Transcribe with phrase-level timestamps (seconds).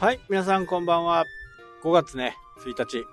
[0.00, 1.26] はい、皆さんこんばんは。
[1.82, 2.34] 5月ね、
[2.64, 3.04] 1日。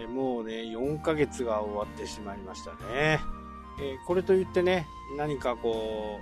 [0.00, 3.20] えー、もうね、4ヶ月が終わってしまいましたね。
[3.78, 4.86] えー、これといってね、
[5.18, 6.18] 何かこ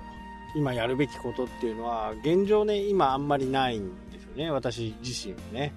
[0.57, 5.73] う、今やるべきことっていうのは、現状ね、今あんまりないんですよね、私自身ね。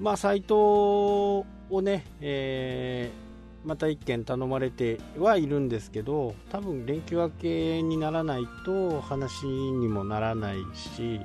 [0.00, 1.46] まあ、サイトを
[1.82, 11.20] ね、えー、また1件頼まれてはいるんですけど、多分連休明けにならないと話にもならないし、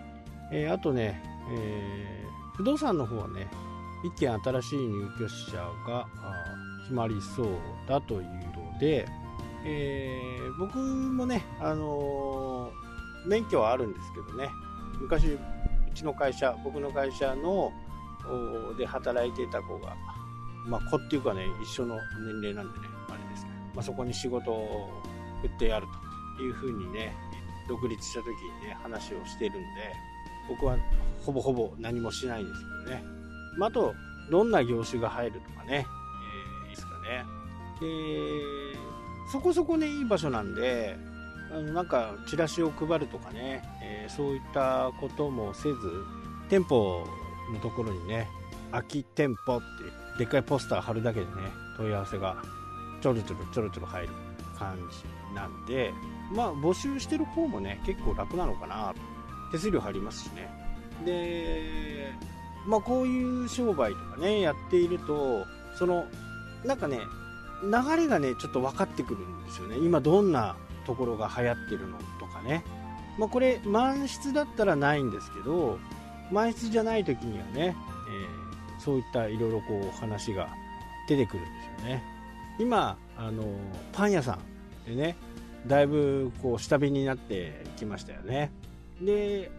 [0.52, 3.48] え、あとね、えー、不動産の方はね、
[4.04, 6.05] 一件新しい入居者が
[6.81, 7.48] 決まりそう
[7.88, 9.08] だというので、
[9.63, 14.50] えー、僕もね、あのー、免許はあるんですけどね、
[15.00, 15.40] 昔、う
[15.95, 17.72] ちの会社、僕の会社の
[18.78, 19.95] で働いていた子が、
[20.67, 21.95] まあ、子っていうかね、一緒の
[22.41, 25.02] 年齢なんでね、あれですね、まあ、そこに仕事を
[25.44, 25.88] 振ってやる
[26.36, 27.16] というふうにね、
[27.70, 29.59] 独立した時にね、話をしてるんで、
[30.50, 30.78] 僕は
[31.25, 33.03] ほぼほぼ何もしないですけどね。
[33.58, 33.94] まあ、あと、
[34.30, 35.86] どんな業種が入るとかね、
[36.64, 37.25] えー、いいですかね。
[37.80, 38.80] で、
[39.31, 40.97] そこそこね、いい場所なんで、
[41.52, 45.77] あのなんかチラシを配るとかね、えー、そういったこともせず、
[46.50, 47.05] 店舗
[47.53, 48.27] のところにね、
[48.72, 49.66] 空き店舗って
[50.20, 51.31] でっかいポスター貼るだけでね、
[51.77, 52.38] 問い合わせが
[53.02, 54.09] ちょろちょろちょろちょろ入る
[54.58, 55.92] 感じなんで、
[56.31, 58.94] まあ募集してる方もね、結構楽なのかな。
[59.52, 60.50] 手数料入りますしね。
[61.05, 62.14] で、
[62.66, 65.45] まあこういう商売とかね、やっていると、
[65.78, 66.05] その、
[66.66, 67.00] なんかね、
[67.64, 69.77] 流れがね、ちょっと分かってくるんですよね。
[69.77, 70.55] 今どんな
[70.86, 72.64] ところが流行ってるのとかね。
[73.17, 75.80] まあこれ、満室だったらないんですけど、
[76.31, 77.75] 満室じゃない時にはね、
[78.09, 80.47] えー、そういったいろいろこう話が
[81.08, 82.03] 出てくるんですよね。
[82.59, 83.44] 今、あの、
[83.94, 84.38] パン屋さ
[84.86, 85.16] んでね、
[85.67, 88.52] だいぶこう下火になってきましたよね。
[89.02, 89.52] で、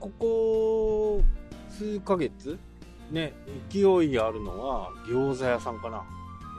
[0.00, 1.22] ここ
[1.70, 2.58] 数ヶ月、
[3.10, 3.32] ね、
[3.70, 6.04] 勢いあるのは餃子屋さんかな。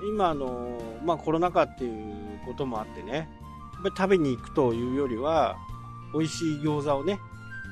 [0.09, 5.57] 今、あの、まあコロナ禍っていうこともあってね、やっぱり食べに行くというよりは、
[6.13, 7.19] 美味しい餃子をね、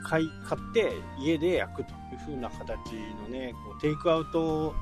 [0.03, 2.93] 買い、買って家で焼くという風な形
[3.23, 4.73] のね、こうテイクアウト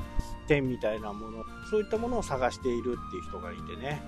[0.47, 4.01] 店みたいなもの、そういったものを探しているっていう人がいてね、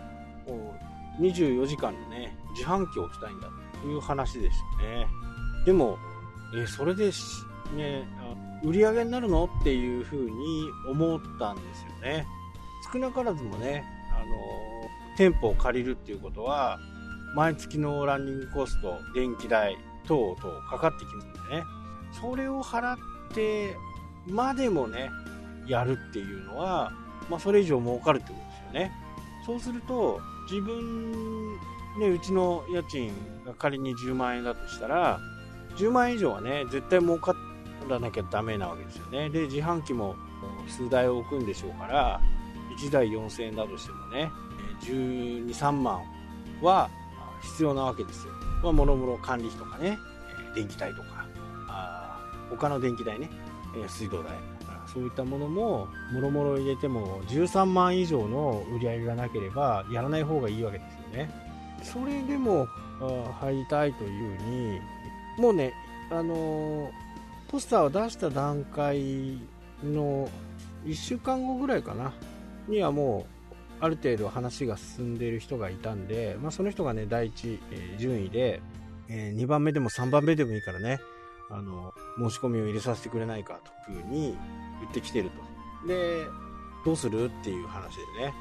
[0.45, 0.73] こ
[1.19, 3.47] う24時間のね、自販機を置きたいんだ
[3.81, 5.07] という話でしたね。
[5.66, 5.97] でも、
[6.56, 7.12] えそれで
[7.75, 8.07] ね、
[8.63, 9.50] 売り上げになるの？
[9.62, 10.29] っていう風に
[10.90, 12.25] 思ったんですよね。
[12.91, 14.25] 少なからずもね、あの
[15.18, 16.79] 店舗を借りるっていうことは、
[17.35, 21.63] 毎月のランニングコスト、電気代等々かかってきますんでね。
[22.22, 22.97] それを払っ
[23.34, 23.75] て
[24.28, 25.09] までもね、
[25.68, 26.91] やるっていうのは、
[27.29, 28.91] まあ、それ以上儲かるってことですよね。
[29.46, 31.53] そうすると、自分、
[32.00, 33.12] ね、うちの家賃
[33.46, 35.19] が仮に10万円だとしたら、
[35.78, 37.35] 10万円以上はね、絶対儲か
[37.89, 39.29] らなきゃダメなわけですよね。
[39.29, 40.16] で、自販機も
[40.67, 42.22] 数台置くんでしょうから、
[42.79, 44.31] 1台4000円だとしてもね、
[44.81, 46.01] 12、3万
[46.61, 46.89] は
[47.41, 48.34] 必要なわけですよ。
[48.63, 49.97] まあ、もろもろ管理費とかね、
[50.56, 51.28] 電気代とか、
[51.67, 52.19] あ
[52.50, 53.29] 他の電気代ね、
[53.88, 54.38] 水道代、
[54.85, 61.31] そういったものも、もろもろ入れても13万以上の売り上げがなければ、やらない方がいいわけですよね。
[61.81, 62.67] それでも
[63.41, 64.79] 入りたいというふうに、
[65.38, 65.73] もうね、
[66.09, 66.91] あのー、
[67.49, 69.39] ポスターを出した段階
[69.83, 70.29] の
[70.85, 72.13] 1週間後ぐらいかな、
[72.67, 73.33] にはもう、
[73.83, 78.61] ある程度話が進んでいる人がいたんで、まあ、その人がね、第一、えー、順位で、
[79.09, 80.99] えー、2番目でも3番目でもいいからね、
[81.49, 84.38] あの、申し込みを入れさせてくれないかというふうに
[84.81, 85.29] 言ってきてる
[85.81, 85.88] と。
[85.88, 86.25] で、
[86.85, 88.33] どうするっていう話でね。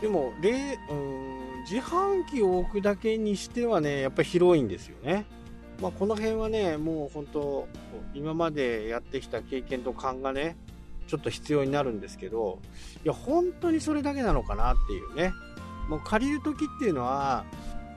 [0.00, 5.26] でも、れうん自販機を置くだけにしてはね、やっぱり広いんですよね。
[5.84, 7.68] まあ、この辺はね、もう本当、
[8.14, 10.56] 今までやってきた経験と勘がね、
[11.08, 12.58] ちょっと必要になるんですけど、
[13.04, 15.34] いや、本当にそれだけなのかなっていうね。
[15.90, 17.44] もう借りる時っていうのは、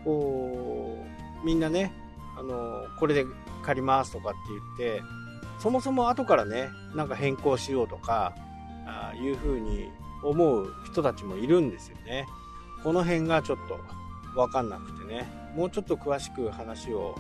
[0.04, 0.98] こ
[1.42, 1.94] う、みんなね、
[2.38, 3.26] あの、これで
[3.64, 4.38] 借りますとかって
[4.78, 5.04] 言って、
[5.58, 8.36] そもそも後からね、なんか変更しようとか、
[8.86, 9.90] あいうふうに
[10.26, 12.28] 思う人たちもいるんですよね。
[12.84, 13.80] この辺がちょっと
[14.38, 15.26] わかんなくてね、
[15.56, 17.18] もうちょっと詳しく話を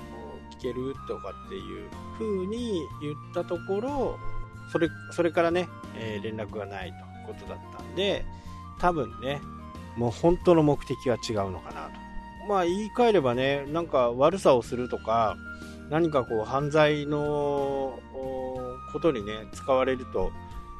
[0.59, 4.19] 聞けるとかっていう風に言ったところ、
[4.71, 6.95] それ、それからね、えー、連絡がないと
[7.31, 8.25] いうことだったんで、
[8.80, 9.42] 多分ね、
[9.95, 11.92] もう本当の目的は違うのかなと。
[12.48, 15.36] まあ言い換えればね、なんか悪さをするとか、
[15.89, 18.00] 何かこう犯罪の
[18.94, 20.31] ことにね、使われると、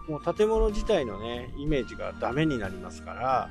[0.07, 3.50] もう建物自体のね、イメージがダメになりますから、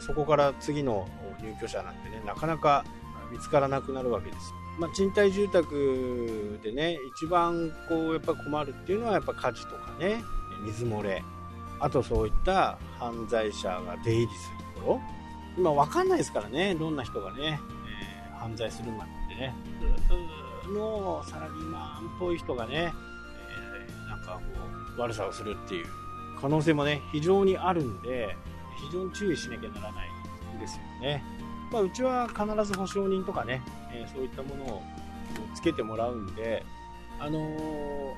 [0.00, 1.08] そこから次の
[1.40, 2.84] 入居者なんてね、なかなか
[3.30, 4.52] 見つからなくなるわけです。
[4.78, 10.22] まあ、賃貸住宅でね一番こうやっぱ困るっていうのはやっぱ火事とかね
[10.64, 11.22] 水漏れ。
[11.80, 15.00] あとそういった犯罪者が出入りするところ。
[15.56, 17.60] 今分かんないですからねどんな人がね、
[18.30, 19.54] えー、犯罪するまでね。
[20.72, 24.40] のサラリーマンっぽい人がね、えー、なんかこ
[24.96, 25.86] う悪さをするっていう。
[26.40, 28.36] 可能性もね非常にあるんで
[28.86, 30.08] 非常に注意しなきゃならない
[30.56, 31.22] んですよね。
[31.70, 33.62] まあ、うちは必ず保証人とかね、
[33.92, 34.82] えー、そういったものを
[35.54, 36.64] つけてもらうんで、
[37.18, 38.14] あのー、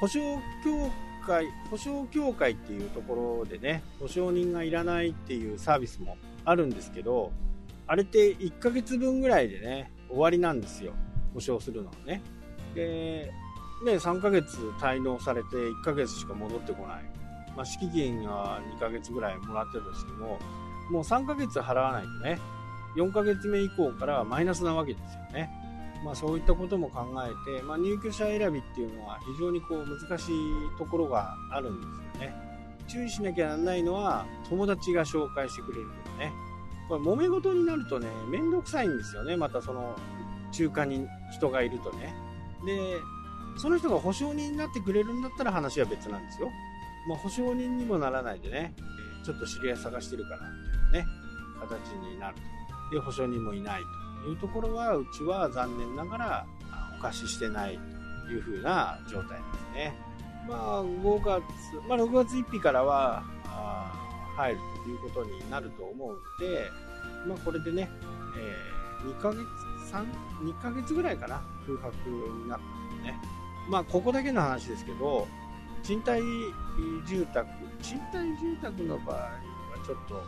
[0.00, 0.20] 保証
[0.64, 0.90] 協
[1.26, 7.32] 会、保証協会っていうところでね、保証人がいらないっていうサービスもあるんですけど、
[7.86, 10.92] あれって1ヶ月分ぐらいでね、終わりなんですよ。
[11.34, 12.22] 保証するのはね。
[12.74, 13.32] で、
[13.84, 17.04] ね、3ヶ月滞納されて1ヶ月しか戻ってこない。
[17.56, 20.38] まあ、敷金が2ヶ月ぐらいもらってたとしても、
[20.90, 22.38] もう3ヶ月払わないとね、
[22.98, 25.50] 4ヶ月目以降からマイナスなわけですよね。
[26.04, 32.34] まあ、そういったことも考えて、まあ、入居者選びっていうのは非常にこう難しいところがあるんですよね。
[32.86, 36.32] 注意しなきゃならないのは友達が紹介してくれるとかね。
[36.88, 39.36] これ揉め事になるとね、めんどくさいんですよね。
[39.36, 39.94] またその
[40.52, 42.14] 中間に人がいるとね。
[42.64, 42.96] で、
[43.58, 46.48] その人が保証人になってくれるんだったら話は別なんですよ。
[47.08, 48.74] まあ、保証人にもならないでね、
[49.24, 50.40] ちょっと知り合い探してるからっ
[50.92, 51.06] ていうね、
[51.60, 52.57] 形になると。
[52.90, 53.82] で保証人もいない
[54.22, 56.46] というところはうちは残念ながら
[56.98, 57.78] お貸ししてない
[58.26, 59.94] というふうな状態ですね。
[60.48, 61.42] まあ5月、
[61.88, 63.22] まあ、6月1日からは
[64.36, 66.14] 入るということになると思うの
[66.48, 66.70] で、
[67.26, 67.90] まあ、これでね、
[68.38, 69.40] えー、2ヶ月
[69.92, 70.06] 3
[70.42, 73.18] 2ヶ月ぐらいかな空白になったんでね
[73.68, 75.26] まあここだけの話ですけど
[75.82, 76.22] 賃貸
[77.06, 77.48] 住宅
[77.82, 79.30] 賃貸住宅の場合は
[79.84, 80.22] ちょっと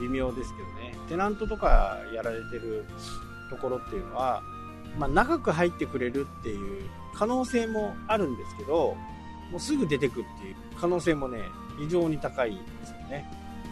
[0.00, 0.94] 微妙ですけどね。
[1.08, 2.84] テナントとかやられてる
[3.50, 4.42] ところっていうのは、
[4.98, 8.96] まあ、長く入ってくれるっていう可能性もあるんですけど
[9.50, 11.42] もうすぐ出てくっていう可能性もね
[11.78, 13.28] 非常に高いんですよね。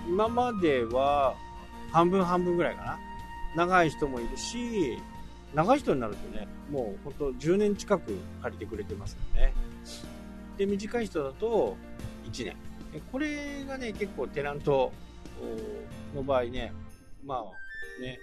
[0.09, 1.35] 今までは
[1.93, 2.99] 半分半分ぐらいかな。
[3.57, 4.99] 長い人もいるし
[5.55, 9.55] 長い人になるとねもうほんと10年近く借りてくれてますよね。
[10.57, 11.77] で短い人だと
[12.31, 12.57] 1年。
[13.13, 14.93] これがね結構テナント
[16.15, 16.73] の場合ね、
[17.25, 18.19] まあね、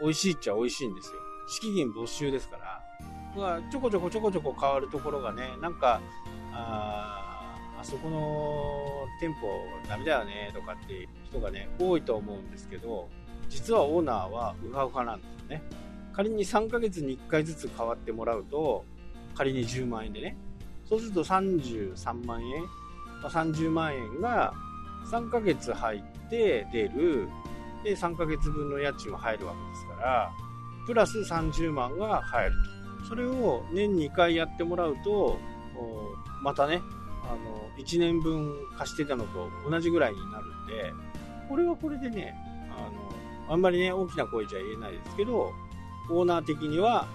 [0.00, 1.14] 美味しいっちゃ美味しいんですよ。
[1.48, 2.82] 敷金没収ですから、
[3.36, 6.00] まあ、ちょこちょこちょこちょこ変わるところがね、なんか、
[6.52, 9.46] ああそこの店舗
[9.88, 13.08] ダメだよねとかっていう人がね、多いと思うんですけど、
[13.48, 15.62] 実はオーナーはウハウハなんですよね。
[16.12, 18.84] 仮に3ヶ月に1回ずつ変わってもらうと、
[19.34, 20.36] 仮に10万円でね、
[20.88, 22.62] そうすると33万円、
[23.22, 24.54] ま、30万円が
[25.10, 27.28] 3ヶ月入って出る、
[27.82, 30.32] で、3ヶ月分の家賃は入るわけですから、
[30.86, 32.56] プラス30万が入る
[33.00, 33.08] と。
[33.08, 35.38] それを年2回やってもらうと、
[36.42, 36.80] またね、
[37.24, 40.92] あの、1年分貸してたのと同じぐらいになるんで、
[41.48, 42.34] これはこれでね、
[42.70, 42.82] あ
[43.48, 45.52] の、あんまりね、大きな声じゃ言えないですけど、
[46.10, 47.06] オーナー的には、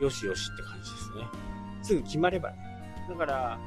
[0.00, 1.28] よしよしって感じですね。
[1.82, 2.56] すぐ決まればね。
[3.08, 3.58] だから、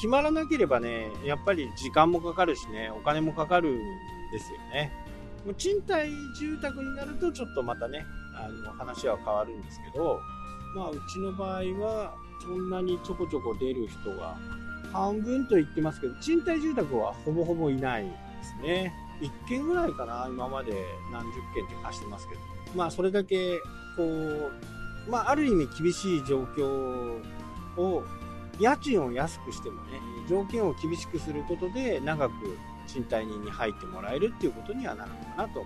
[0.00, 3.78] 決まらなければね、やっぱり時間もかかるしね、お金もかかるん
[4.32, 4.90] ですよね。
[5.44, 10.18] もう賃貸住宅になるとちょっとまたね、あの話は変わるんですけど、
[10.74, 14.38] まあうちの場合はそんなにちょこちょこ出る人が
[14.90, 18.10] 半分と言ってますけど、賃貸住宅はほぼほぼいないで
[18.42, 18.94] すね。
[19.20, 20.72] 1軒ぐらいかな、今まで
[21.12, 22.40] 何十件って貸してますけど。
[22.74, 23.58] まあそれだけ、
[23.98, 27.20] こう、まあある意味厳しい状況
[27.76, 28.02] を
[28.60, 32.32] 家賃を安くしてもね、条件を厳しくすることで長く
[32.86, 35.64] 賃貸人に入ってもらえるっていうことにはなるのかなと。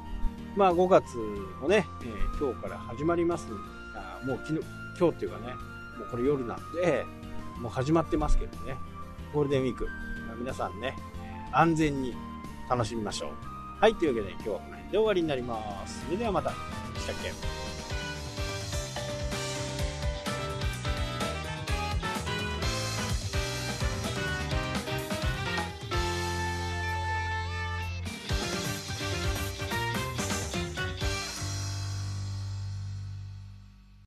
[0.57, 1.17] まあ5月
[1.61, 3.49] もね、えー、今日から始まります
[3.97, 4.67] あもう昨日、
[4.99, 5.55] 今日っていうかね、
[5.99, 7.05] もうこれ夜なんで、
[7.61, 8.77] もう始まってますけどね、
[9.33, 9.87] ゴールデンウィーク、
[10.27, 10.97] まあ、皆さんね、
[11.53, 12.15] 安全に
[12.71, 13.31] 楽しみましょう。
[13.81, 16.05] はい、というわけで今日はこの辺で終わりになります。
[16.05, 16.51] それではまた。
[16.51, 16.55] し
[17.07, 17.64] たっけ？